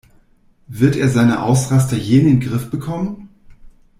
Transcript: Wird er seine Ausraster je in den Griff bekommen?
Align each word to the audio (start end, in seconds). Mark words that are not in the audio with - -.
Wird 0.65 0.95
er 0.95 1.09
seine 1.09 1.43
Ausraster 1.43 1.95
je 1.95 2.17
in 2.21 2.25
den 2.25 2.39
Griff 2.39 2.71
bekommen? 2.71 3.29